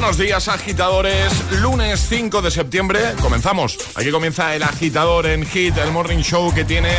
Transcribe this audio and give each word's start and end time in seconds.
Buenos 0.00 0.16
días, 0.16 0.46
agitadores. 0.46 1.32
Lunes 1.60 2.06
5 2.08 2.40
de 2.40 2.52
septiembre. 2.52 3.00
Comenzamos. 3.20 3.76
Aquí 3.96 4.12
comienza 4.12 4.54
el 4.54 4.62
agitador 4.62 5.26
en 5.26 5.44
Hit, 5.44 5.76
el 5.76 5.90
morning 5.90 6.18
show 6.18 6.54
que 6.54 6.64
tiene 6.64 6.90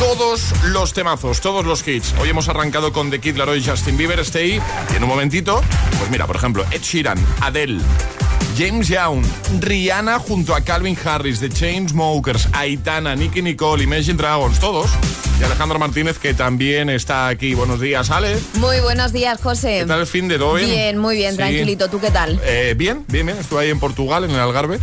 todos 0.00 0.52
los 0.64 0.92
temazos, 0.92 1.40
todos 1.40 1.64
los 1.64 1.86
hits. 1.86 2.12
Hoy 2.20 2.30
hemos 2.30 2.48
arrancado 2.48 2.92
con 2.92 3.08
The 3.12 3.20
Kid 3.20 3.36
Laroi 3.36 3.60
y 3.60 3.64
Justin 3.64 3.96
Bieber, 3.96 4.18
Stay. 4.18 4.60
Y 4.92 4.96
en 4.96 5.04
un 5.04 5.08
momentito, 5.08 5.62
pues 5.96 6.10
mira, 6.10 6.26
por 6.26 6.34
ejemplo, 6.34 6.64
Ed 6.72 6.82
Sheeran, 6.82 7.24
Adele. 7.40 7.80
James 8.58 8.88
Young, 8.88 9.24
Rihanna 9.60 10.18
junto 10.18 10.56
a 10.56 10.62
Calvin 10.62 10.98
Harris, 11.02 11.38
The 11.38 11.50
Chainsmokers, 11.50 12.48
Aitana, 12.52 13.14
Nicky 13.14 13.42
Nicole, 13.42 13.84
Imagine 13.84 14.14
Dragons, 14.14 14.58
todos. 14.58 14.90
Y 15.40 15.44
Alejandro 15.44 15.78
Martínez, 15.78 16.18
que 16.18 16.34
también 16.34 16.90
está 16.90 17.28
aquí. 17.28 17.54
Buenos 17.54 17.80
días, 17.80 18.10
Ale. 18.10 18.36
Muy 18.54 18.80
buenos 18.80 19.12
días, 19.12 19.40
José. 19.40 19.78
¿Qué 19.80 19.86
tal 19.86 20.00
el 20.00 20.06
fin 20.06 20.26
de 20.26 20.36
hoy? 20.36 20.64
Bien, 20.64 20.98
muy 20.98 21.14
bien, 21.16 21.32
Sí. 21.32 21.36
tranquilito. 21.36 21.88
¿Tú 21.88 22.00
qué 22.00 22.10
tal? 22.10 22.40
Eh, 22.44 22.74
bien, 22.76 23.04
bien, 23.08 23.24
bien. 23.26 23.38
Estuve 23.38 23.62
ahí 23.62 23.70
en 23.70 23.78
Portugal, 23.78 24.24
en 24.24 24.30
el 24.32 24.40
Algarve. 24.40 24.80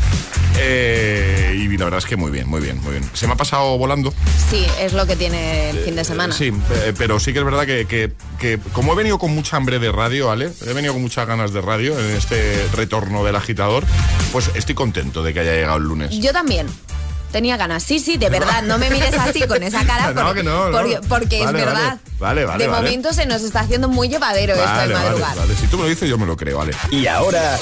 Eh, 0.58 1.54
y 1.58 1.78
la 1.78 1.84
verdad 1.84 1.98
es 1.98 2.06
que 2.06 2.16
muy 2.16 2.32
bien, 2.32 2.48
muy 2.48 2.62
bien, 2.62 2.82
muy 2.82 2.92
bien. 2.94 3.04
Se 3.14 3.28
me 3.28 3.34
ha 3.34 3.36
pasado 3.36 3.78
volando. 3.78 4.14
Sí, 4.50 4.66
es 4.80 4.94
lo 4.94 5.06
que 5.06 5.18
tiene 5.18 5.72
el 5.72 5.80
fin 5.80 5.98
de 5.98 6.06
semana. 6.06 6.34
Sí, 6.34 6.54
eh, 6.74 6.94
pero 6.98 7.20
sí 7.20 7.34
que 7.34 7.40
es 7.40 7.46
verdad 7.46 7.66
que, 7.66 7.86
que- 7.86 8.14
que 8.40 8.58
como 8.72 8.94
he 8.94 8.96
venido 8.96 9.18
con 9.20 9.36
mucha 9.36 9.58
hambre 9.58 9.80
de 9.80 9.92
radio, 9.92 10.28
¿vale? 10.28 10.52
He 10.66 10.72
venido 10.72 10.94
con 10.94 11.02
muchas 11.02 11.28
ganas 11.28 11.52
de 11.52 11.60
radio 11.60 12.00
en 12.00 12.16
este 12.16 12.66
retorno 12.74 13.26
del 13.26 13.36
agitador, 13.36 13.84
pues 14.32 14.50
estoy 14.56 14.76
contento 14.76 15.22
de 15.24 15.34
que 15.34 15.42
haya 15.42 15.54
llegado 15.54 15.76
el 15.78 15.84
lunes. 15.84 16.12
Yo 16.18 16.32
también. 16.32 16.68
Tenía 17.36 17.58
ganas. 17.58 17.84
Sí, 17.84 18.00
sí, 18.00 18.16
de 18.16 18.30
verdad. 18.30 18.64
No 18.64 18.78
me 18.78 18.90
mires 18.90 19.14
así 19.20 19.46
con 19.46 19.62
esa 19.62 19.86
cara. 19.86 20.06
No, 20.16 20.24
porque, 20.24 20.40
que 20.40 20.44
no, 20.46 20.70
no. 20.70 20.72
porque, 20.72 21.00
porque 21.10 21.44
Vale, 21.44 21.60
es 21.60 21.66
verdad. 21.66 21.98
Vale, 22.18 22.46
vale, 22.46 22.64
De 22.64 22.70
vale. 22.70 22.82
momento 22.88 23.12
se 23.12 23.26
nos 23.26 23.42
está 23.42 23.60
haciendo 23.60 23.90
muy 23.90 24.08
llevadero 24.08 24.54
esto 24.54 24.66
de 24.66 24.74
vale, 24.78 24.94
madrugar. 24.94 25.36
vale. 25.36 25.54
Si 25.58 25.68
tú 25.68 25.76
me 25.76 25.84
lo 25.84 25.90
dices, 25.90 26.10
yo 26.10 26.18
me 26.18 26.26
lo 26.26 26.38
creo, 26.38 26.60
vale. 26.60 26.72
Y 26.92 27.08
ahora, 27.08 27.60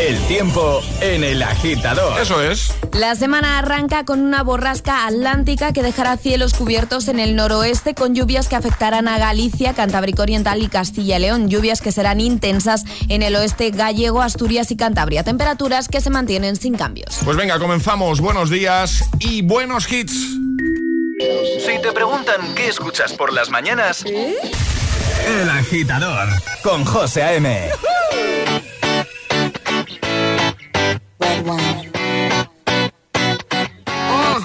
el 0.00 0.18
tiempo 0.28 0.80
en 1.02 1.22
el 1.24 1.42
agitador. 1.42 2.18
Eso 2.18 2.42
es. 2.42 2.72
La 2.92 3.14
semana 3.14 3.58
arranca 3.58 4.04
con 4.04 4.20
una 4.20 4.42
borrasca 4.42 5.06
atlántica 5.06 5.74
que 5.74 5.82
dejará 5.82 6.16
cielos 6.16 6.54
cubiertos 6.54 7.08
en 7.08 7.20
el 7.20 7.36
noroeste 7.36 7.94
con 7.94 8.14
lluvias 8.14 8.48
que 8.48 8.56
afectarán 8.56 9.08
a 9.08 9.18
Galicia, 9.18 9.74
Cantábrico 9.74 10.22
Oriental 10.22 10.62
y 10.62 10.68
Castilla 10.68 11.18
y 11.18 11.20
León. 11.20 11.50
Lluvias 11.50 11.82
que 11.82 11.92
serán 11.92 12.20
intensas 12.20 12.84
en 13.08 13.22
el 13.22 13.36
oeste 13.36 13.70
gallego, 13.70 14.22
Asturias 14.22 14.70
y 14.70 14.76
Cantabria. 14.76 15.22
Temperaturas 15.22 15.86
que 15.88 16.00
se 16.00 16.08
mantienen 16.08 16.56
sin 16.56 16.76
cambios. 16.76 17.18
Pues 17.22 17.36
venga, 17.36 17.58
comenzamos. 17.58 18.22
Buenos 18.22 18.48
días 18.48 19.04
y 19.18 19.42
buenos 19.42 19.90
hits. 19.92 20.14
Si 20.14 21.78
te 21.82 21.92
preguntan 21.92 22.54
qué 22.54 22.68
escuchas 22.68 23.12
por 23.12 23.34
las 23.34 23.50
mañanas, 23.50 24.04
El 24.06 25.50
agitador 25.50 26.28
con 26.62 26.86
José 26.86 27.22
A.M. 27.22 27.68
wine. 31.42 31.90
Uh, 33.86 34.40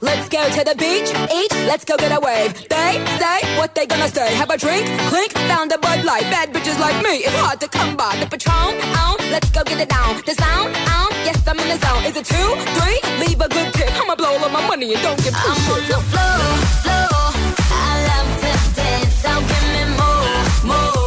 let's 0.00 0.28
go 0.28 0.48
to 0.50 0.64
the 0.64 0.74
beach, 0.76 1.10
eat, 1.32 1.52
let's 1.66 1.84
go 1.84 1.96
get 1.96 2.12
a 2.12 2.20
wave. 2.20 2.52
They 2.68 2.92
say 3.18 3.58
what 3.58 3.74
they 3.74 3.86
gonna 3.86 4.08
say. 4.08 4.34
Have 4.34 4.50
a 4.50 4.56
drink, 4.56 4.86
clink, 5.08 5.32
found 5.50 5.72
a 5.72 5.78
Bud 5.78 6.04
Light. 6.04 6.22
Bad 6.30 6.52
bitches 6.52 6.78
like 6.78 6.96
me, 7.04 7.18
it's 7.26 7.36
hard 7.36 7.60
to 7.60 7.68
come 7.68 7.96
by. 7.96 8.16
The 8.20 8.26
Patron, 8.26 8.74
on, 9.04 9.16
let's 9.30 9.50
go 9.50 9.62
get 9.64 9.80
it 9.80 9.88
down. 9.88 10.20
The 10.26 10.34
sound, 10.34 10.74
on, 10.98 11.10
yes 11.26 11.46
I'm 11.46 11.58
in 11.58 11.68
the 11.68 11.78
zone. 11.86 12.04
Is 12.04 12.16
it 12.16 12.24
two, 12.24 12.50
three? 12.78 12.98
Leave 13.26 13.40
a 13.40 13.48
good 13.48 13.72
tip. 13.74 13.90
I'ma 14.00 14.14
blow 14.14 14.32
all 14.34 14.44
of 14.44 14.52
my 14.52 14.66
money 14.66 14.92
and 14.94 15.02
don't 15.02 15.18
give 15.18 15.34
two 15.34 15.40
I'm 15.40 15.58
on 15.72 15.82
the 15.88 15.98
floor, 16.10 16.56
floor. 16.84 17.32
I 17.72 17.92
love 18.10 18.30
to 18.42 18.52
dance, 18.76 19.14
so 19.22 19.32
give 19.50 19.66
me 19.74 19.82
more, 19.98 20.74
more. 20.74 20.99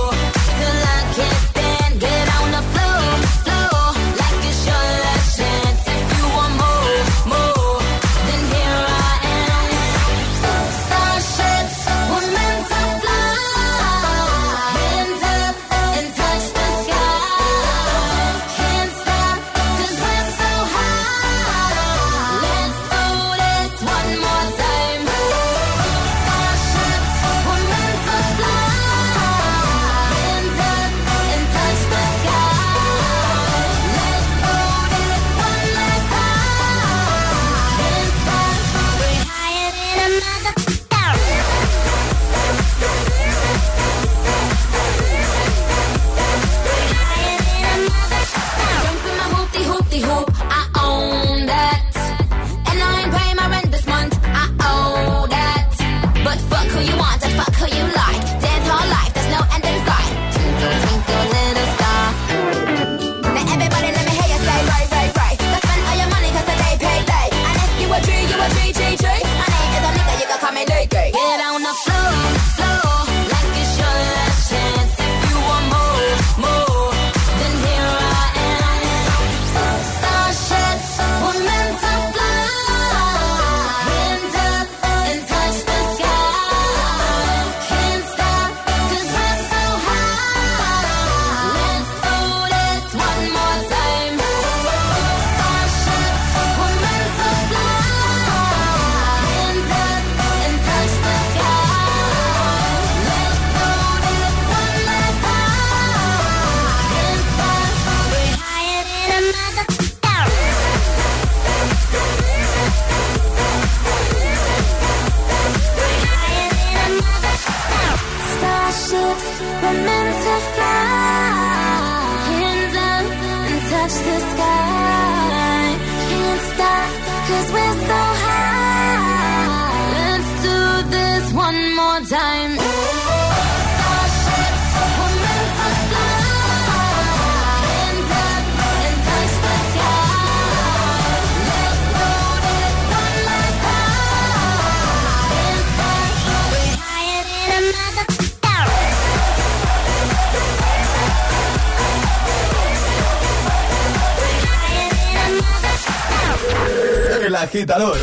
Agitador 157.63 158.02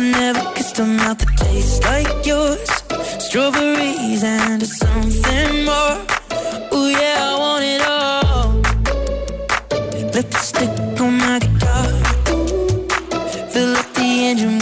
never 0.00 0.40
kissed 0.54 0.78
a 0.78 0.84
mouth 0.84 1.18
that 1.18 1.36
tastes 1.36 1.82
like 1.84 2.24
yours. 2.24 2.68
Strawberries 3.18 4.22
and 4.22 4.66
something 4.66 5.64
more. 5.64 5.96
Ooh 6.74 6.88
yeah, 6.88 7.30
I 7.30 7.36
want 7.44 7.64
it 7.74 7.82
all. 7.82 8.48
Lipstick 10.14 11.00
on 11.00 11.18
my 11.18 11.38
guitar. 11.38 11.86
Fill 13.52 13.76
up 13.76 13.88
the 13.94 14.08
engine, 14.28 14.59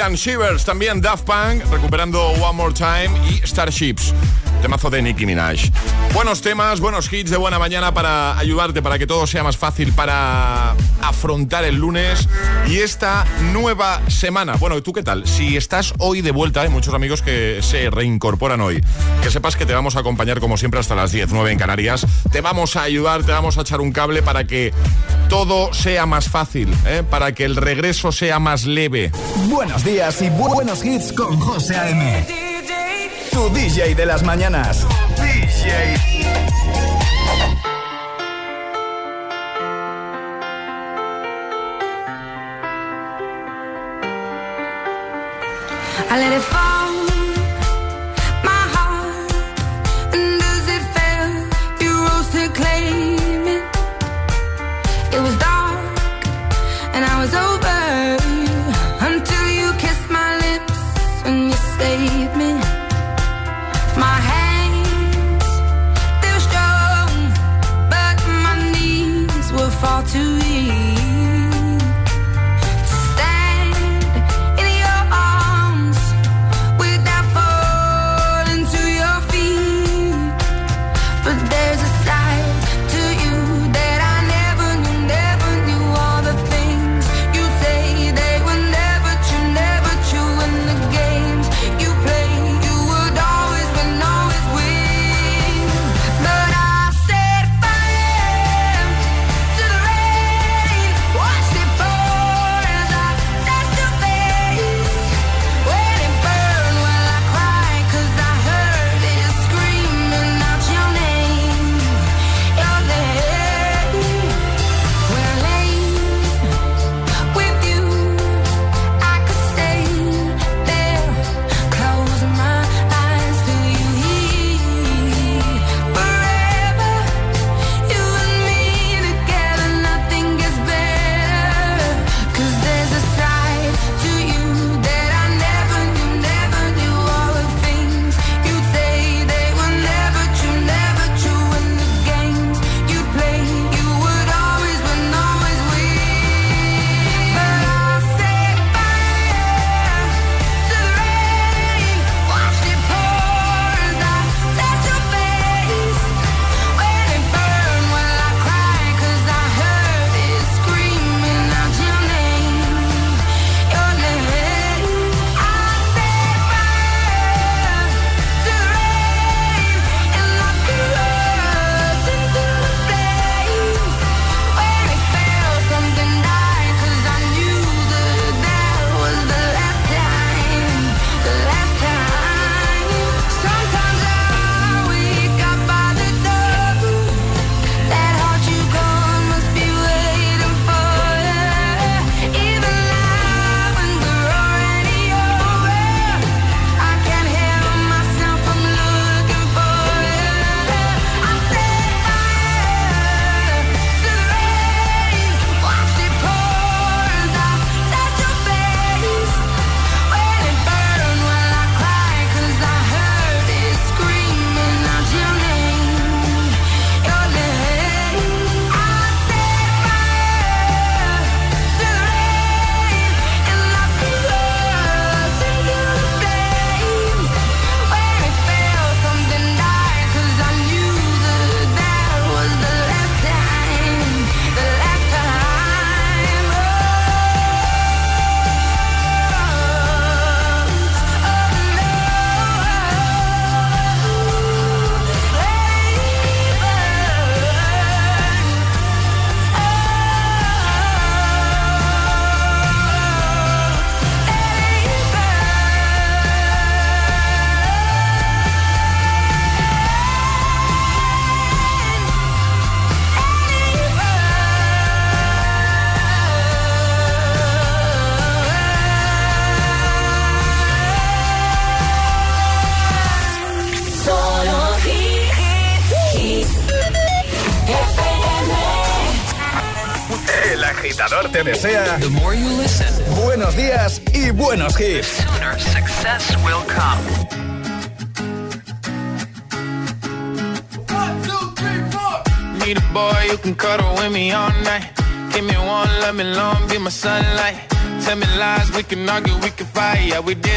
Sheeran, 0.00 0.16
Shivers, 0.16 0.64
también 0.64 1.02
Daft 1.02 1.26
Punk, 1.26 1.62
recuperando 1.70 2.30
One 2.30 2.54
More 2.56 2.72
Time 2.72 3.10
y 3.28 3.46
Starships, 3.46 4.14
temazo 4.62 4.88
de 4.88 5.02
Nicki 5.02 5.26
Minaj. 5.26 5.70
Buenos 6.12 6.42
temas, 6.42 6.80
buenos 6.80 7.10
hits 7.12 7.30
de 7.30 7.36
buena 7.36 7.58
mañana 7.58 7.94
para 7.94 8.36
ayudarte, 8.36 8.82
para 8.82 8.98
que 8.98 9.06
todo 9.06 9.26
sea 9.26 9.44
más 9.44 9.56
fácil 9.56 9.92
para 9.92 10.72
afrontar 11.02 11.64
el 11.64 11.76
lunes 11.76 12.28
y 12.66 12.78
esta 12.78 13.24
nueva 13.52 14.02
semana. 14.08 14.56
Bueno, 14.56 14.76
¿y 14.76 14.82
¿tú 14.82 14.92
qué 14.92 15.02
tal? 15.02 15.26
Si 15.26 15.56
estás 15.56 15.94
hoy 15.98 16.20
de 16.20 16.32
vuelta, 16.32 16.62
hay 16.62 16.68
muchos 16.68 16.94
amigos 16.94 17.22
que 17.22 17.60
se 17.62 17.90
reincorporan 17.90 18.60
hoy. 18.60 18.82
Que 19.22 19.30
sepas 19.30 19.54
que 19.56 19.66
te 19.66 19.72
vamos 19.72 19.96
a 19.96 20.00
acompañar 20.00 20.40
como 20.40 20.56
siempre 20.56 20.80
hasta 20.80 20.96
las 20.96 21.12
10, 21.12 21.30
9 21.30 21.52
en 21.52 21.58
Canarias. 21.58 22.06
Te 22.32 22.40
vamos 22.40 22.76
a 22.76 22.82
ayudar, 22.82 23.22
te 23.22 23.32
vamos 23.32 23.56
a 23.56 23.62
echar 23.62 23.80
un 23.80 23.92
cable 23.92 24.22
para 24.22 24.44
que 24.44 24.74
todo 25.28 25.72
sea 25.72 26.06
más 26.06 26.28
fácil, 26.28 26.74
¿eh? 26.86 27.04
para 27.08 27.32
que 27.32 27.44
el 27.44 27.54
regreso 27.56 28.10
sea 28.10 28.40
más 28.40 28.66
leve. 28.66 29.12
Buenos 29.48 29.84
días 29.84 30.20
y 30.22 30.28
buenos 30.30 30.84
hits 30.84 31.12
con 31.12 31.38
José 31.38 31.76
A.M. 31.76 32.26
Tu 33.30 33.48
DJ 33.50 33.94
de 33.94 34.06
las 34.06 34.24
mañanas. 34.24 34.86
appreciate. 35.60 35.98
I 46.12 46.18
let 46.18 46.32
it 46.32 46.42
fall 46.42 46.69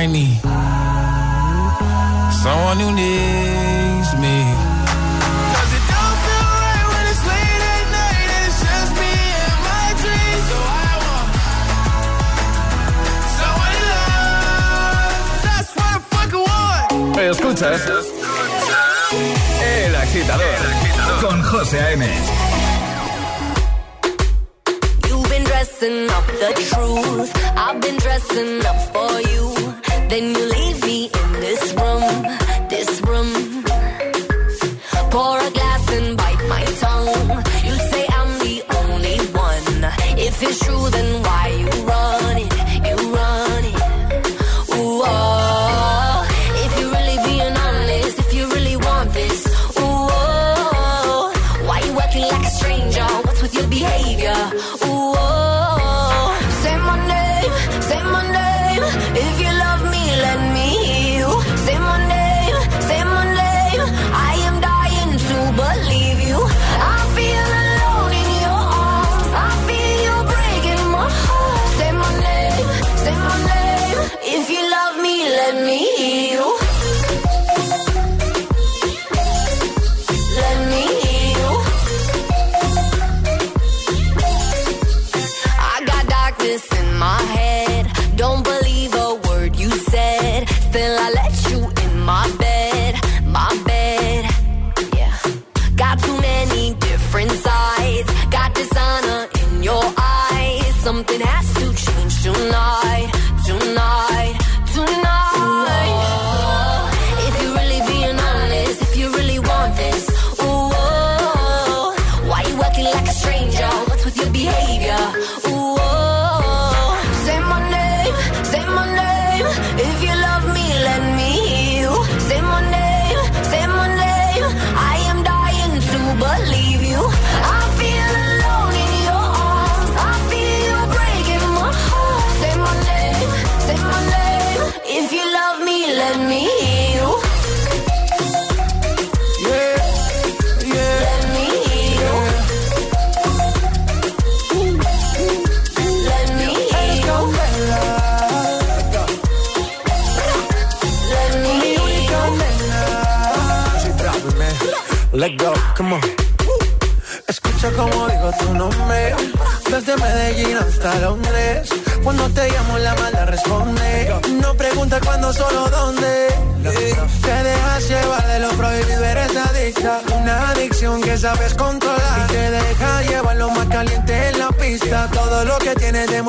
I 0.00 0.06
need 0.06 0.40
someone 2.42 2.78
who 2.82 2.90
needs 3.02 4.10
me. 4.24 4.36
'Cause 5.52 5.72
it 5.78 5.84
don't 5.92 6.18
feel 6.24 6.48
right 6.66 6.86
when 6.92 7.04
it's 7.12 7.22
late 7.30 7.62
at 7.74 7.86
night 7.98 8.28
and 8.36 8.44
it's 8.48 8.60
just 8.66 8.92
me 9.00 9.14
and 9.44 9.58
my 9.70 9.86
dreams. 10.02 10.44
So 10.50 10.58
I 10.86 10.92
want 11.06 11.30
someone 13.38 13.72
to 13.78 13.84
love. 13.94 15.14
That's 15.46 15.70
what 15.76 15.88
I 15.94 15.98
fucking 16.12 16.44
want. 16.50 16.88
Escuchas 17.30 17.82
El 19.74 19.92
Agitador 20.04 20.60
con 21.22 21.36
José 21.50 21.78
A.M. 21.86 22.04
You've 25.08 25.28
been 25.32 25.44
dressing 25.50 25.98
up 26.16 26.26
the 26.42 26.50
truth. 26.68 27.43
I've 27.74 27.80
been 27.80 27.96
dressing 27.96 28.64
up 28.66 28.80
for 28.94 29.20
you. 29.32 29.52
Then 30.08 30.32
you 30.32 30.44
leave 30.46 30.80
me 30.84 31.10
in 31.12 31.32
this 31.40 31.74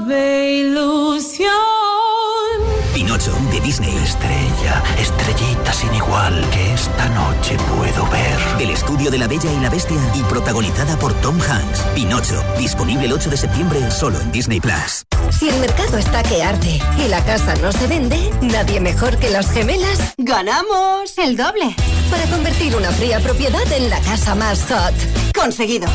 de 0.00 0.52
ilusión. 0.60 1.50
Pinocho 2.94 3.32
de 3.50 3.60
Disney. 3.60 3.94
Estrella, 3.96 4.82
estrellita 4.98 5.72
sin 5.72 5.94
igual 5.94 6.48
que 6.50 6.74
esta 6.74 7.08
noche 7.10 7.56
puedo 7.76 8.08
ver. 8.10 8.58
Del 8.58 8.70
estudio 8.70 9.10
de 9.10 9.18
la 9.18 9.26
Bella 9.26 9.52
y 9.52 9.60
la 9.60 9.70
Bestia 9.70 9.98
y 10.14 10.22
protagonizada 10.24 10.98
por 10.98 11.12
Tom 11.20 11.38
Hanks. 11.40 11.80
Pinocho, 11.94 12.42
disponible 12.58 13.06
el 13.06 13.12
8 13.12 13.30
de 13.30 13.36
septiembre 13.36 13.90
solo 13.90 14.20
en 14.20 14.32
Disney 14.32 14.60
Plus. 14.60 15.04
Si 15.38 15.48
el 15.48 15.58
mercado 15.60 15.98
está 15.98 16.22
que 16.22 16.42
arde 16.42 16.80
y 17.04 17.08
la 17.08 17.24
casa 17.24 17.54
no 17.56 17.72
se 17.72 17.86
vende, 17.86 18.30
nadie 18.42 18.80
mejor 18.80 19.16
que 19.18 19.30
las 19.30 19.50
gemelas 19.50 19.98
ganamos 20.18 21.16
el 21.18 21.36
doble. 21.36 21.74
Para 22.10 22.24
convertir 22.26 22.76
una 22.76 22.90
fría 22.92 23.20
propiedad 23.20 23.70
en 23.72 23.90
la 23.90 24.00
casa 24.00 24.34
más 24.34 24.62
hot. 24.68 24.94
Conseguido. 25.34 25.88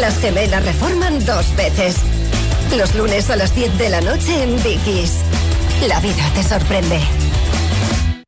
Las 0.00 0.18
gemelas 0.18 0.64
reforman 0.64 1.24
dos 1.24 1.54
veces. 1.56 1.96
Los 2.76 2.94
lunes 2.94 3.28
a 3.30 3.36
las 3.36 3.54
10 3.54 3.78
de 3.78 3.88
la 3.88 4.00
noche 4.00 4.44
en 4.44 4.62
Dickies. 4.62 5.12
La 5.88 5.98
vida 5.98 6.22
te 6.34 6.44
sorprende. 6.44 7.00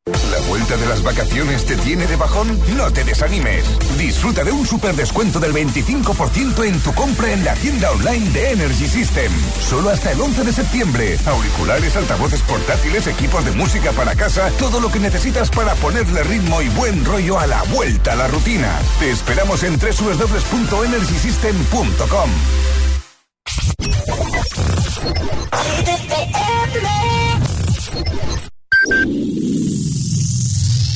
¿La 0.05 0.39
vuelta 0.49 0.75
de 0.75 0.85
las 0.85 1.01
vacaciones 1.01 1.65
te 1.65 1.77
tiene 1.77 2.05
de 2.07 2.17
bajón? 2.17 2.59
No 2.75 2.91
te 2.91 3.05
desanimes. 3.05 3.63
Disfruta 3.97 4.43
de 4.43 4.51
un 4.51 4.67
super 4.67 4.93
descuento 4.95 5.39
del 5.39 5.53
25% 5.53 6.65
en 6.65 6.77
tu 6.81 6.93
compra 6.93 7.31
en 7.31 7.45
la 7.45 7.53
tienda 7.53 7.89
online 7.91 8.29
de 8.31 8.51
Energy 8.51 8.85
System. 8.87 9.31
Solo 9.61 9.89
hasta 9.89 10.11
el 10.11 10.19
11 10.19 10.43
de 10.43 10.51
septiembre. 10.51 11.17
Auriculares, 11.25 11.95
altavoces 11.95 12.41
portátiles, 12.41 13.07
equipos 13.07 13.45
de 13.45 13.51
música 13.51 13.93
para 13.93 14.13
casa, 14.15 14.51
todo 14.59 14.81
lo 14.81 14.91
que 14.91 14.99
necesitas 14.99 15.49
para 15.49 15.73
ponerle 15.75 16.21
ritmo 16.23 16.61
y 16.61 16.67
buen 16.69 17.05
rollo 17.05 17.39
a 17.39 17.47
la 17.47 17.63
vuelta 17.63 18.11
a 18.11 18.15
la 18.15 18.27
rutina. 18.27 18.77
Te 18.99 19.09
esperamos 19.09 19.63
en 19.63 19.79
www.energysystem.com. 19.79 22.29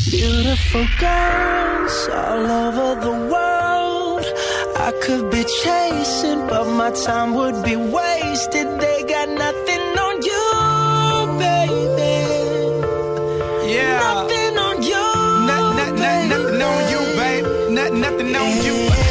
Beautiful 0.10 0.88
girls 1.00 2.10
all 2.12 2.46
over 2.64 3.02
the 3.02 3.12
world. 3.32 4.26
I 4.78 4.92
could 5.04 5.30
be 5.30 5.44
chasing, 5.64 6.48
but 6.48 6.66
my 6.66 6.92
time 6.92 7.34
would 7.36 7.64
be 7.64 7.76
wasted. 7.76 8.68
They 8.80 9.04
got 9.04 9.30
nothing 9.30 9.84
on 10.06 10.16
you, 10.30 10.46
baby. 11.40 12.16
Yeah. 13.74 14.00
Nothing 14.00 14.58
on 14.58 14.84
you. 14.84 15.06
Nothing 15.48 16.62
on 16.62 16.80
you, 16.92 17.02
babe. 17.18 17.46
Nothing, 17.72 18.02
nothing 18.02 18.36
on 18.36 18.66
you. 18.66 19.07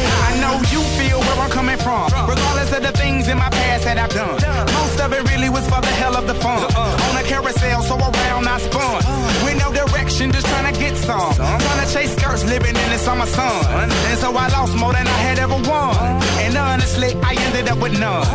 I'm 1.47 1.53
coming 1.53 1.79
from. 1.79 2.11
Regardless 2.27 2.73
of 2.77 2.83
the 2.83 2.93
things 2.93 3.29
in 3.29 3.39
my 3.39 3.49
past 3.51 3.85
that 3.85 3.99
I've 3.99 4.11
done. 4.11 4.35
Most 4.75 4.99
of 4.99 5.13
it 5.13 5.23
really 5.31 5.49
was 5.49 5.65
for 5.71 5.81
the 5.81 5.95
hell 6.03 6.17
of 6.17 6.27
the 6.27 6.35
fun. 6.35 6.65
On 6.75 7.17
a 7.17 7.23
carousel, 7.23 7.83
so 7.83 7.95
around 7.95 8.49
I 8.49 8.59
spun. 8.59 8.99
With 9.45 9.57
no 9.63 9.71
direction, 9.73 10.33
just 10.33 10.47
trying 10.47 10.75
to 10.75 10.81
get 10.81 10.97
some. 10.97 11.35
Trying 11.35 11.87
to 11.87 11.93
chase 11.95 12.17
skirts, 12.17 12.45
living 12.45 12.75
in 12.75 12.89
the 12.91 12.99
summer 12.99 13.27
sun. 13.27 13.91
And 14.11 14.19
so 14.19 14.35
I 14.37 14.49
lost 14.49 14.75
more 14.75 14.93
than 14.93 15.07
I 15.07 15.19
had 15.23 15.39
ever 15.39 15.55
won. 15.71 15.95
And 16.43 16.57
honestly, 16.57 17.15
I 17.23 17.35
ended 17.39 17.69
up 17.69 17.79
with 17.79 17.97
none. 17.99 18.27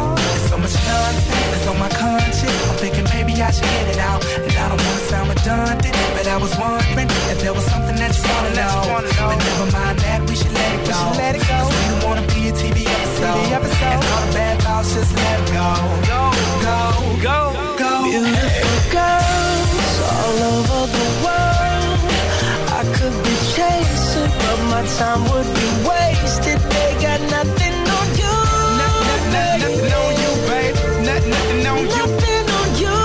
Time 25.01 25.23
would 25.31 25.49
be 25.57 25.67
wasted. 25.89 26.59
They 26.73 26.89
got 27.05 27.19
nothing 27.35 27.77
on 27.97 28.07
you. 28.21 28.35
Nothing 28.81 29.93
on 29.99 30.11
you, 30.21 30.31
babe. 30.47 30.75
Nothing, 31.09 31.57
nothing 31.65 31.69
on 31.71 31.83
you. 31.97 32.05
Nothing 32.17 32.49
on 32.57 32.67
you. 32.81 32.95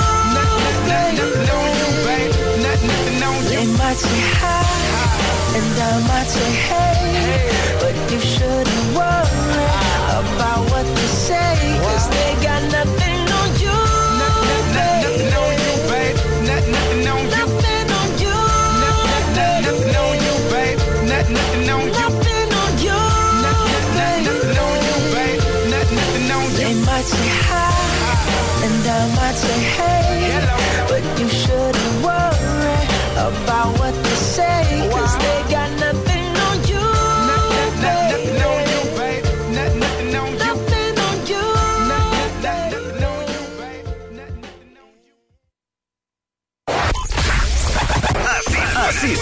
Nothing 1.20 1.48
on 1.56 1.68
you, 1.80 1.88
babe. 2.06 2.32
Nothing 2.66 3.22
on 3.28 3.36
you. 3.44 3.60
They 3.60 3.66
might 3.80 3.98
say 4.04 4.20
hi, 4.40 4.64
and 5.58 5.74
I 5.88 5.94
might 6.10 6.28
say 6.34 6.50
hey, 6.68 6.85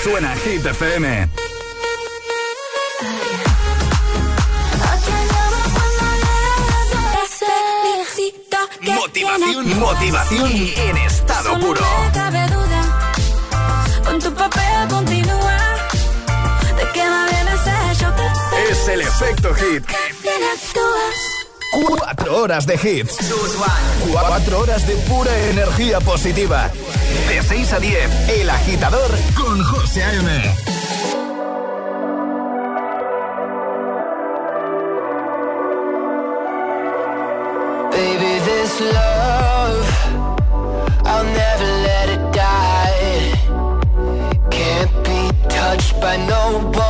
suena 0.04 0.36
Hit 0.36 0.66
FM. 0.66 1.28
Motivación, 8.82 9.80
motivación 9.80 10.52
en 10.52 10.96
estado 10.98 11.58
puro. 11.58 11.80
cabe 12.12 12.46
duda. 12.48 13.14
Con 14.04 14.20
tu 14.20 14.34
papel 14.34 14.88
continúa. 14.90 15.58
Te 16.76 16.88
queda 16.92 17.26
bien 17.30 17.48
ese 17.48 18.02
yo 18.02 18.12
te 18.12 18.72
Es 18.72 18.88
el 18.88 19.00
efecto 19.00 19.54
hit. 19.54 19.84
Cuatro 21.96 22.42
horas 22.42 22.66
de 22.66 22.74
hits. 22.74 23.16
Cuatro 24.12 24.60
horas 24.60 24.86
de 24.86 24.96
pura 25.08 25.34
energía 25.48 25.98
positiva. 26.00 26.70
De 27.54 27.60
6 27.60 27.72
a 27.72 27.78
10, 27.78 28.28
El 28.30 28.50
Agitador 28.50 29.10
con 29.36 29.62
José 29.62 30.02
A.M. 30.02 30.54
Love, 38.80 39.86
I'll 41.04 41.24
never 41.24 41.68
let 41.86 42.08
it 42.08 42.32
die. 42.32 43.32
Can't 44.50 44.92
be 45.04 45.48
touched 45.48 46.00
by. 46.00 46.83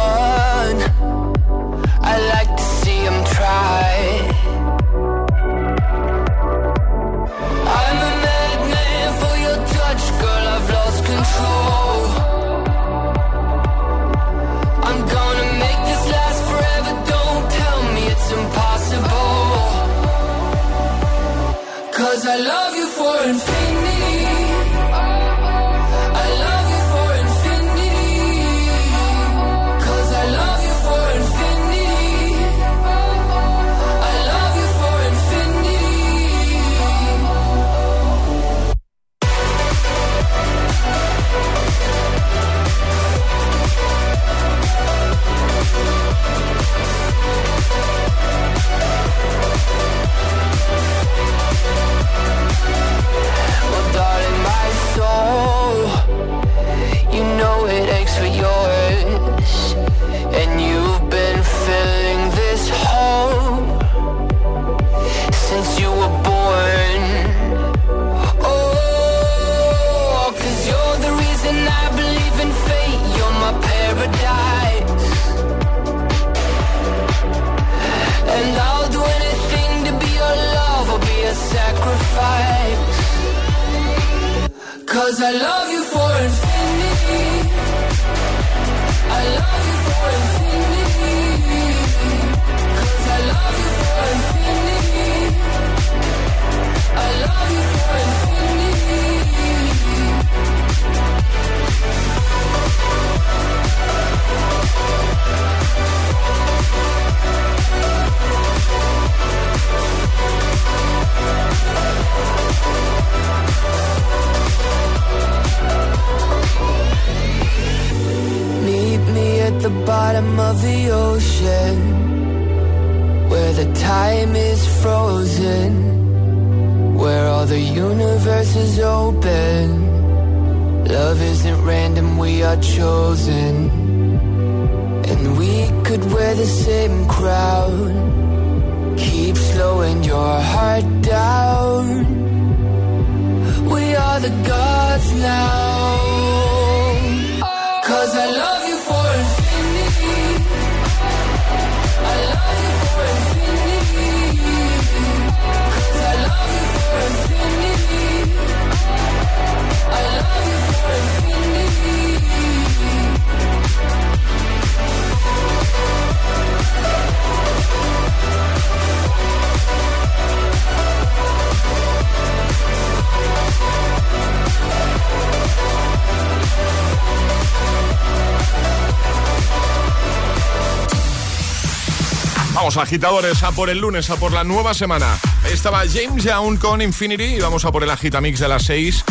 Agitadores, 182.85 183.42
a 183.42 183.51
por 183.51 183.70
el 183.70 183.79
lunes, 183.79 184.11
a 184.11 184.16
por 184.16 184.31
la 184.31 184.44
nueva 184.44 184.75
semana. 184.75 185.18
Estaba 185.51 185.85
James 185.90 186.23
Young 186.23 186.59
con 186.59 186.83
Infinity 186.83 187.25
y 187.25 187.40
vamos 187.40 187.64
a 187.64 187.73
por 187.73 187.83
el 187.83 187.88
agitamix 187.88 188.38
de 188.40 188.47
las 188.47 188.64
6. 188.64 189.05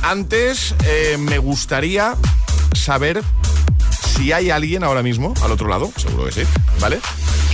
Antes, 0.00 0.74
eh, 0.86 1.18
me 1.18 1.36
gustaría 1.36 2.16
saber 2.74 3.22
si 4.16 4.32
hay 4.32 4.48
alguien 4.48 4.82
ahora 4.82 5.02
mismo 5.02 5.34
al 5.42 5.52
otro 5.52 5.68
lado, 5.68 5.92
seguro 5.94 6.24
que 6.24 6.32
sí, 6.32 6.42
¿vale? 6.80 7.00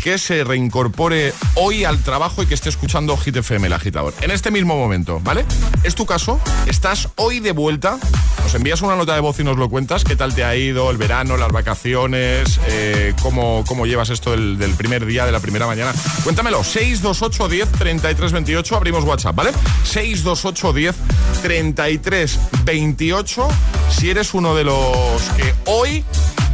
Que 0.01 0.16
se 0.18 0.44
reincorpore 0.44 1.35
hoy 1.57 1.83
al 1.85 2.05
trabajo 2.05 2.40
y 2.44 2.47
que 2.47 2.55
esté 2.55 2.68
escuchando 2.68 3.16
Hit 3.16 3.38
FM, 3.38 3.66
el 3.66 3.73
agitador. 3.73 4.14
En 4.21 4.31
este 4.31 4.53
mismo 4.53 4.77
momento, 4.77 5.18
¿vale? 5.25 5.44
¿Es 5.83 5.97
tu 5.97 6.07
caso? 6.07 6.38
¿Estás 6.66 7.09
hoy 7.16 7.40
de 7.40 7.51
vuelta? 7.51 7.99
Nos 8.48 8.54
envías 8.54 8.80
una 8.80 8.96
nota 8.96 9.12
de 9.12 9.20
voz 9.20 9.38
y 9.40 9.44
nos 9.44 9.58
lo 9.58 9.68
cuentas. 9.68 10.04
¿Qué 10.04 10.16
tal 10.16 10.34
te 10.34 10.42
ha 10.42 10.56
ido 10.56 10.90
el 10.90 10.96
verano, 10.96 11.37
las 11.37 11.52
vacaciones? 11.52 12.58
Eh, 12.68 13.12
cómo, 13.20 13.62
¿Cómo 13.68 13.84
llevas 13.84 14.08
esto 14.08 14.30
del, 14.30 14.74
primer 14.74 15.04
día, 15.04 15.26
de 15.26 15.32
la 15.32 15.40
primera 15.40 15.66
mañana? 15.66 15.92
Cuéntamelo. 16.24 16.64
628 16.64 17.46
10 17.46 17.72
33 17.72 18.32
28. 18.32 18.74
Abrimos 18.74 19.04
WhatsApp, 19.04 19.37
¿vale? 19.37 19.50
628 19.84 20.72
10 20.72 20.96
33 21.42 22.38
28. 22.64 23.48
Si 23.90 24.08
eres 24.08 24.32
uno 24.32 24.54
de 24.54 24.64
los 24.64 25.22
que 25.37 25.54
hoy 25.66 26.02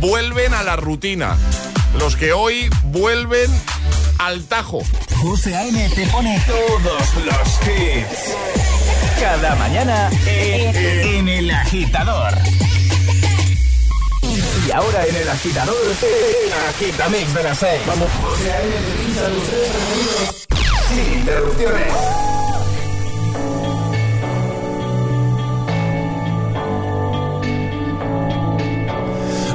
vuelven 0.00 0.52
a 0.52 0.64
la 0.64 0.74
rutina. 0.74 1.36
Los 2.00 2.16
que 2.16 2.32
hoy 2.32 2.70
vuelven 2.86 3.52
al 4.18 4.42
tajo. 4.46 4.82
José 5.22 5.54
A.M. 5.54 5.88
te 5.94 6.08
pone 6.08 6.42
todos 6.48 7.14
los 7.24 7.68
hits. 7.68 8.53
Cada 9.24 9.54
mañana 9.54 10.10
en, 10.26 10.76
en 10.76 11.28
el 11.28 11.50
agitador. 11.50 12.34
Y 14.20 14.70
ahora 14.70 15.06
en 15.06 15.16
el 15.16 15.28
agitador, 15.30 15.74
el 16.02 16.52
agitamix 16.68 17.32
de 17.32 17.42
las 17.42 17.58
6. 17.58 17.80
Vamos. 17.86 18.08
Sin 20.90 21.20
interrupciones. 21.20 21.94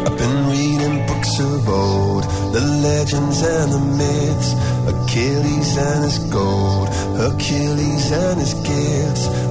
I've 0.04 0.18
been 0.18 0.50
reading 0.50 1.06
books 1.06 1.40
of 1.40 1.70
old, 1.70 2.24
the 2.54 2.62
legends 2.82 3.44
and 3.44 3.72
the 3.72 3.80
myths, 3.80 4.56
Achilles 4.88 5.78
and 5.78 6.04
his 6.06 6.18
gold, 6.32 6.90
Hercules 7.18 8.12
and 8.12 8.40
his 8.40 8.56
gifts, 8.56 9.28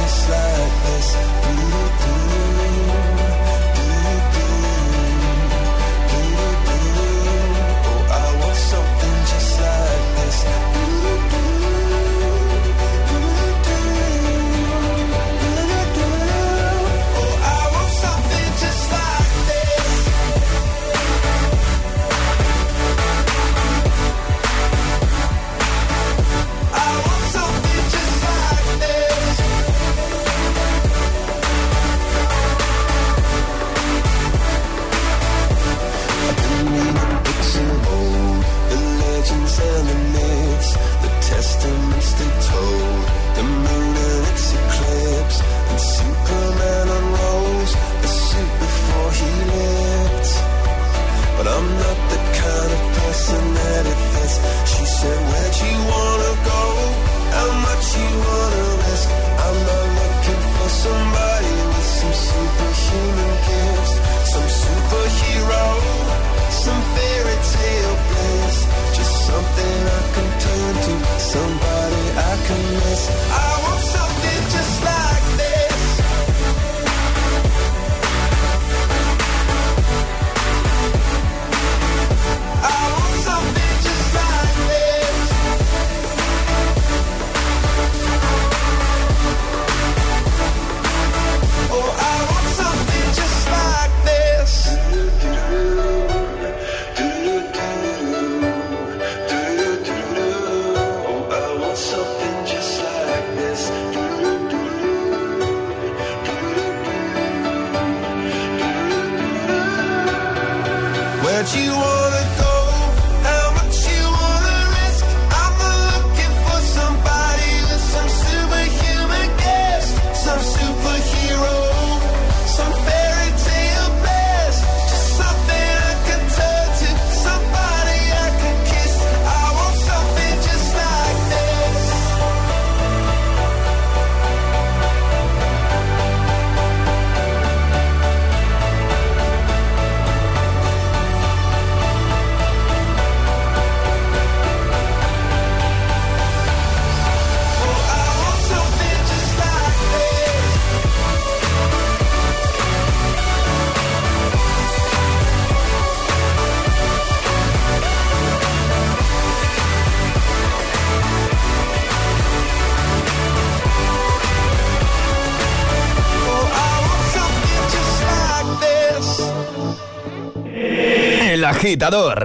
just 0.00 0.30
like 0.30 0.82
this. 0.84 1.14
Do, 1.44 2.24
do. 2.24 2.29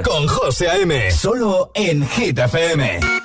con 0.04 0.28
José 0.28 0.70
A.M. 0.70 1.12
Solo 1.12 1.70
en 1.74 2.08
Hit 2.08 2.39
FM. 2.39 3.25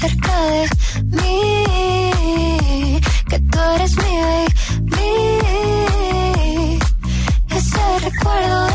cerca 0.00 0.40
de 0.42 0.68
mí, 1.04 3.00
que 3.28 3.38
tú 3.40 3.58
eres 3.74 3.96
mi 3.96 4.16
baby. 4.28 5.08
Ese 7.50 7.98
recuerdo 8.04 8.67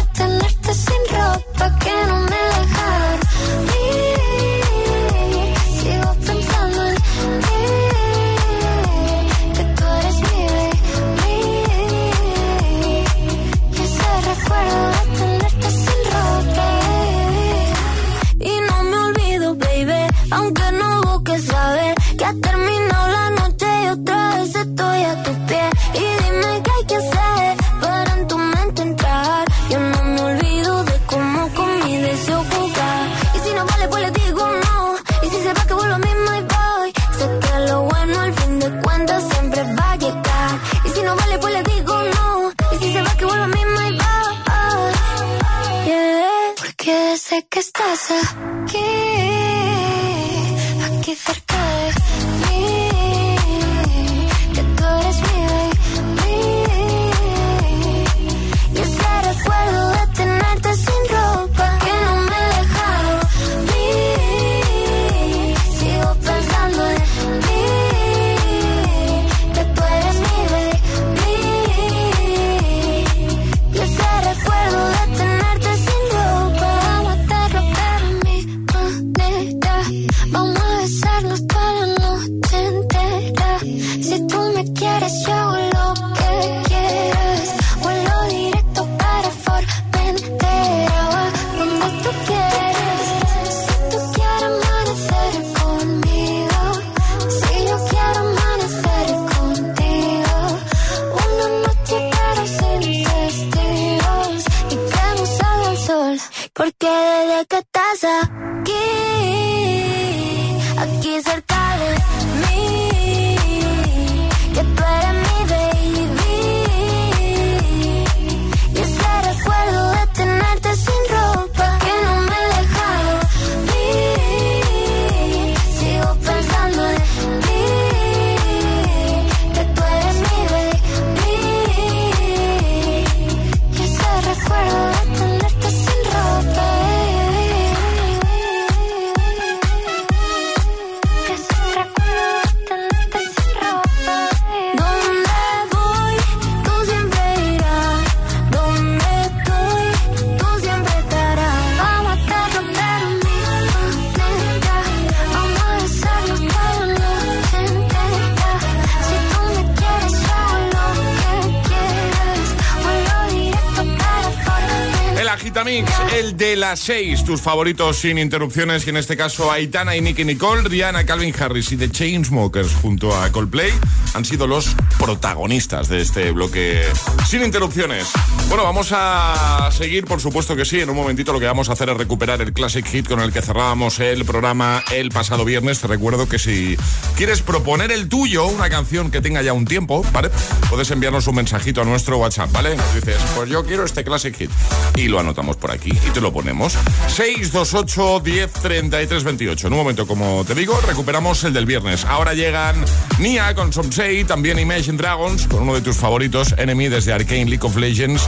las 166.73 166.79
6, 166.79 167.23
tus 167.23 167.39
favoritos 167.39 167.97
sin 167.97 168.17
interrupciones, 168.17 168.87
y 168.87 168.89
en 168.89 168.97
este 168.97 169.15
caso 169.15 169.51
Aitana 169.51 169.95
y 169.95 170.01
Nicky 170.01 170.25
Nicole, 170.25 170.63
Rihanna, 170.63 171.05
Calvin 171.05 171.31
Harris 171.39 171.71
y 171.71 171.77
The 171.77 171.91
Chainsmokers 171.91 172.73
junto 172.73 173.15
a 173.15 173.31
Coldplay 173.31 173.71
han 174.15 174.25
sido 174.25 174.47
los 174.47 174.75
protagonistas 174.97 175.87
de 175.87 176.01
este 176.01 176.31
bloque 176.31 176.81
sin 177.27 177.43
interrupciones. 177.43 178.07
Bueno, 178.47 178.65
vamos 178.65 178.91
a 178.91 179.69
seguir, 179.71 180.05
por 180.05 180.21
supuesto 180.21 180.55
que 180.55 180.63
sí, 180.63 180.79
en 180.79 180.89
un 180.89 180.95
momentito 180.95 181.33
lo 181.33 181.39
que 181.39 181.47
vamos 181.47 181.69
a 181.69 181.73
hacer 181.73 181.89
es 181.89 181.97
recuperar 181.97 182.39
el 182.41 182.53
Classic 182.53 182.85
Hit 182.85 183.07
con 183.07 183.19
el 183.19 183.33
que 183.33 183.41
cerrábamos 183.41 183.99
el 183.99 184.25
programa 184.25 184.83
el 184.91 185.09
pasado 185.09 185.43
viernes. 185.43 185.79
Te 185.79 185.87
recuerdo 185.87 186.29
que 186.29 186.37
si 186.37 186.77
quieres 187.15 187.41
proponer 187.41 187.91
el 187.91 188.09
tuyo, 188.09 188.45
una 188.45 188.69
canción 188.69 189.09
que 189.09 189.21
tenga 189.21 189.41
ya 189.41 189.53
un 189.53 189.65
tiempo, 189.65 190.05
¿vale? 190.11 190.29
Puedes 190.69 190.91
enviarnos 190.91 191.25
un 191.27 191.35
mensajito 191.35 191.81
a 191.81 191.85
nuestro 191.85 192.17
WhatsApp, 192.19 192.51
¿vale? 192.51 192.75
Nos 192.75 192.93
dices, 192.93 193.17
pues 193.35 193.49
yo 193.49 193.65
quiero 193.65 193.85
este 193.85 194.03
Classic 194.03 194.35
Hit. 194.35 194.51
Y 194.97 195.07
lo 195.07 195.19
anotamos 195.19 195.57
por 195.57 195.71
aquí 195.71 195.89
y 195.89 196.09
te 196.11 196.21
lo 196.21 196.31
ponemos. 196.31 196.77
628 197.07 198.19
10 198.19 198.51
33 198.53 199.23
28. 199.23 199.67
En 199.67 199.73
un 199.73 199.79
momento, 199.79 200.05
como 200.05 200.45
te 200.45 200.53
digo, 200.53 200.79
recuperamos 200.85 201.43
el 201.43 201.53
del 201.53 201.65
viernes. 201.65 202.05
Ahora 202.05 202.35
llegan 202.35 202.85
Nia 203.17 203.55
con 203.55 203.73
Somsei, 203.73 204.25
también 204.25 204.59
Imagine 204.59 204.97
Dragons, 204.97 205.47
con 205.47 205.63
uno 205.63 205.73
de 205.73 205.81
tus 205.81 205.97
favoritos, 205.97 206.53
Enemy 206.57 206.89
desde 206.89 207.13
Arcane 207.13 207.45
League 207.45 207.65
of 207.65 207.75
Legends. 207.77 208.27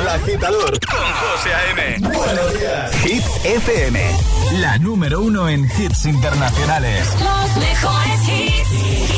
El 0.00 0.08
agitador 0.08 0.78
con 0.80 0.98
José 0.98 1.54
A.M. 1.54 1.98
Buenos 2.00 2.58
días. 2.58 2.92
Hit 3.02 3.22
FM. 3.44 4.00
La 4.60 4.78
número 4.78 5.20
uno 5.20 5.48
en 5.48 5.64
hits 5.64 6.06
internacionales. 6.06 7.06
Los 7.22 7.56
mejores 7.56 8.28
hits. 8.28 9.17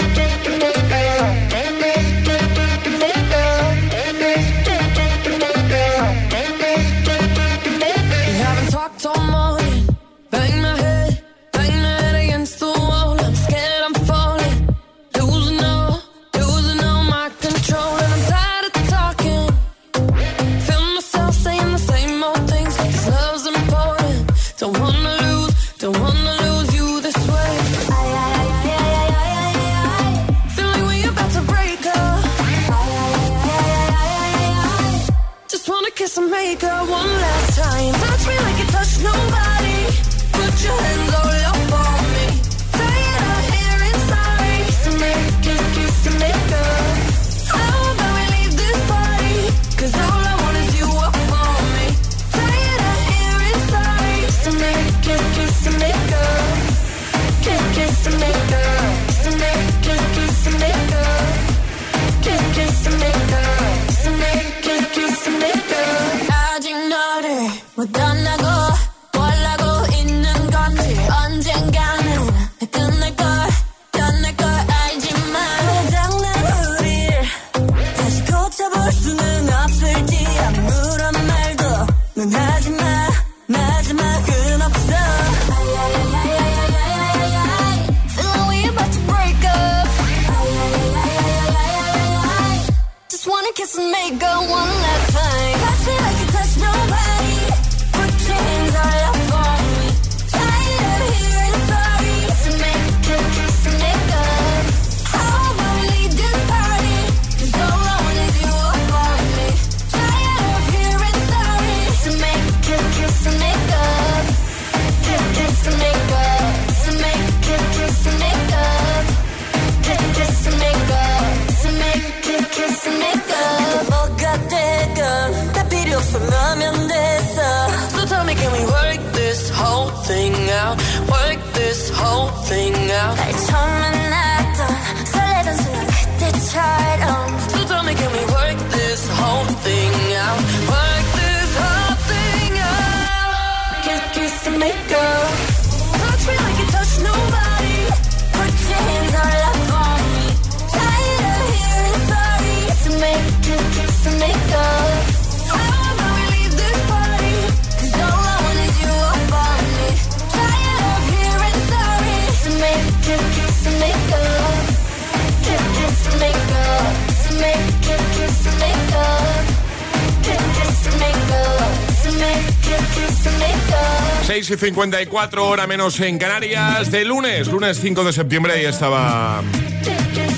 6 174.43 174.49
y 174.49 174.57
54, 174.57 175.47
hora 175.47 175.67
menos 175.67 175.99
en 175.99 176.17
Canarias, 176.17 176.89
de 176.89 177.05
lunes, 177.05 177.47
lunes 177.47 177.79
5 177.79 178.03
de 178.03 178.11
septiembre, 178.11 178.53
ahí 178.53 178.65
estaba 178.65 179.43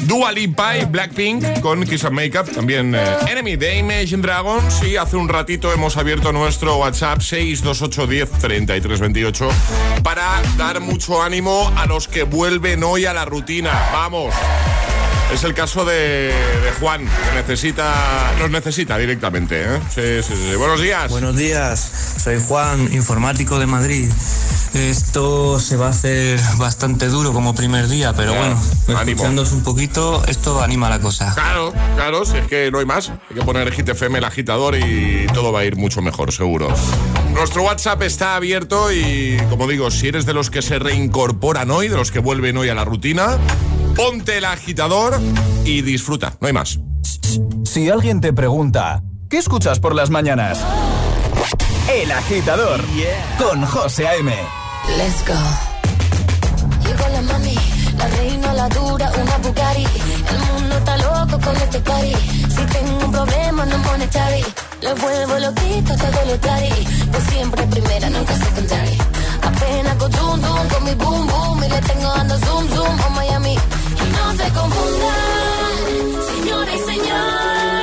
Dua 0.02 0.34
Lipa 0.34 0.74
Blackpink 0.90 1.62
con 1.62 1.86
Kiss 1.86 2.04
and 2.04 2.14
Makeup, 2.14 2.52
también 2.54 2.94
eh, 2.96 3.02
Enemy 3.30 3.56
de 3.56 3.78
Imagine 3.78 4.22
Dragons 4.22 4.84
y 4.84 4.98
hace 4.98 5.16
un 5.16 5.30
ratito 5.30 5.72
hemos 5.72 5.96
abierto 5.96 6.34
nuestro 6.34 6.76
WhatsApp 6.76 7.20
628103328 7.20 9.50
para 10.04 10.42
dar 10.58 10.82
mucho 10.82 11.24
ánimo 11.24 11.72
a 11.78 11.86
los 11.86 12.10
que 12.10 12.24
vuelven 12.24 12.84
hoy 12.84 13.06
a 13.06 13.14
la 13.14 13.24
rutina. 13.24 13.72
Vamos. 13.94 14.36
Es 15.32 15.44
el 15.44 15.54
caso 15.54 15.84
de, 15.84 16.32
Juan, 16.80 17.02
que 17.02 17.36
necesita, 17.36 18.34
nos 18.40 18.52
necesita 18.52 18.98
directamente. 18.98 19.64
¿eh? 19.64 20.22
Buenos 20.58 20.82
días. 20.82 21.10
Buenos 21.10 21.36
días, 21.36 22.16
soy 22.24 22.40
Juan, 22.48 22.94
informático 22.94 23.58
de 23.60 23.66
Madrid. 23.66 24.10
Esto 24.74 25.60
se 25.60 25.78
va 25.78 25.88
a 25.88 25.90
hacer 25.90 26.40
bastante 26.58 27.08
duro 27.08 27.32
como 27.32 27.54
primer 27.54 27.88
día, 27.88 28.14
pero 28.14 28.34
bueno, 28.34 28.60
escuchándos 28.88 29.52
un 29.52 29.64
poquito, 29.64 30.24
esto 30.28 30.62
anima 30.62 30.90
la 30.90 31.00
cosa. 31.00 31.34
Claro, 31.36 31.74
claro, 31.96 32.26
si 32.26 32.38
es 32.38 32.48
que 32.48 32.72
no 32.72 32.80
hay 32.80 32.86
más. 32.86 33.10
Hay 33.10 33.36
que 33.36 33.44
poner 33.44 33.68
el 33.68 33.74
GTFM, 33.74 34.18
el 34.18 34.24
agitador 34.26 34.76
y 34.76 35.28
todo 35.34 35.52
va 35.52 35.60
a 35.60 35.66
ir 35.66 35.76
mucho 35.76 36.02
mejor, 36.02 36.32
seguro. 36.32 36.74
Nuestro 37.34 37.64
WhatsApp 37.64 38.02
está 38.02 38.36
abierto 38.36 38.92
y, 38.92 39.38
como 39.50 39.68
digo, 39.68 39.92
si 39.92 40.08
eres 40.08 40.26
de 40.26 40.34
los 40.34 40.50
que 40.50 40.64
se 40.64 40.80
reincorporan 40.80 41.70
hoy, 41.70 41.88
de 41.88 41.96
los 41.96 42.12
que 42.12 42.20
vuelven 42.20 42.58
hoy 42.58 42.70
a 42.70 42.76
la 42.76 42.84
rutina, 42.84 43.38
ponte 43.96 44.38
el 44.38 44.46
agitador 44.46 45.20
y 45.66 45.82
disfruta, 45.82 46.34
no 46.40 46.48
hay 46.48 46.54
más. 46.54 46.80
Si 47.66 47.90
alguien 47.90 48.22
te 48.22 48.34
pregunta, 48.34 49.04
¿qué 49.30 49.38
escuchas 49.38 49.80
por 49.80 49.96
las 49.96 50.10
mañanas? 50.10 50.60
El 51.92 52.12
agitador 52.12 52.86
yeah. 52.94 53.38
con 53.38 53.66
José 53.66 54.08
A.M. 54.08 54.32
Let's 54.98 55.26
go. 55.28 55.34
Llegó 56.88 57.08
la 57.10 57.22
mami, 57.22 57.56
la 57.98 58.08
reina, 58.08 58.54
la 58.54 58.70
dura, 58.70 59.12
una 59.22 59.38
Bugatti. 59.38 59.84
El 59.84 60.54
mundo 60.54 60.78
está 60.78 60.98
loco 60.98 61.40
con 61.44 61.56
este 61.56 61.80
party. 61.80 62.14
Si 62.50 62.66
tengo 62.66 63.06
un 63.06 63.12
problema 63.12 63.66
no 63.66 63.76
pone 63.78 63.88
monetary. 63.88 64.46
Le 64.82 64.94
vuelvo 64.94 65.40
loquito 65.40 65.96
todo 65.96 66.26
lo 66.26 66.40
clari. 66.40 66.70
Yo 67.12 67.32
siempre 67.32 67.68
primera, 67.68 68.10
nunca 68.10 68.36
secondary. 68.36 68.98
Apenas 69.42 69.96
con 69.96 70.12
zoom 70.12 70.42
zoom, 70.42 70.68
con 70.68 70.84
mi 70.84 70.96
boom 70.96 71.28
boom. 71.28 71.64
Y 71.64 71.70
le 71.70 71.82
tengo 71.82 72.10
dando 72.16 72.38
zoom 72.40 72.68
zoom 72.70 73.02
a 73.02 73.10
Miami 73.10 73.58
no 74.24 74.32
se 74.32 74.54
confundan, 74.54 76.24
señores 76.24 76.76
y 76.76 76.92
señores. 76.92 77.83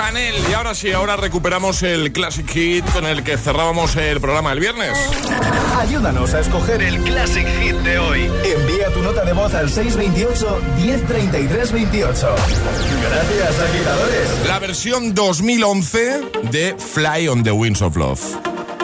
Chanel. 0.00 0.34
Y 0.48 0.54
ahora 0.54 0.74
sí, 0.74 0.90
ahora 0.92 1.16
recuperamos 1.16 1.82
el 1.82 2.10
Classic 2.10 2.48
Hit 2.50 2.90
con 2.90 3.04
el 3.04 3.22
que 3.22 3.36
cerrábamos 3.36 3.96
el 3.96 4.18
programa 4.18 4.50
el 4.52 4.58
viernes. 4.58 4.96
Ayúdanos 5.78 6.32
a 6.32 6.40
escoger 6.40 6.80
el 6.80 7.02
Classic 7.02 7.46
Hit 7.46 7.76
de 7.76 7.98
hoy. 7.98 8.22
Envía 8.22 8.90
tu 8.94 9.02
nota 9.02 9.26
de 9.26 9.34
voz 9.34 9.52
al 9.52 9.68
628 9.68 10.62
1033 10.76 11.72
28. 11.72 12.34
Gracias, 13.10 13.60
agitadores. 13.60 14.46
La 14.46 14.58
versión 14.58 15.14
2011 15.14 16.20
de 16.50 16.76
Fly 16.78 17.28
on 17.28 17.42
the 17.42 17.52
Winds 17.52 17.82
of 17.82 17.94
Love. 17.96 18.22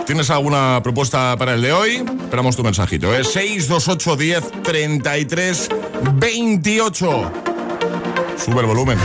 ¿Tienes 0.04 0.28
alguna 0.28 0.80
propuesta 0.82 1.34
para 1.38 1.54
el 1.54 1.62
de 1.62 1.72
hoy? 1.72 2.04
Esperamos 2.24 2.56
tu 2.56 2.62
mensajito. 2.62 3.14
Es 3.14 3.28
628 3.32 4.16
10 4.16 4.62
33 4.62 5.68
28. 6.12 7.32
Sube 8.36 8.60
el 8.60 8.66
volumen. 8.66 8.98